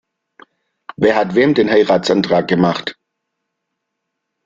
[0.97, 2.97] Wer hat wem den Heiratsantrag gemacht?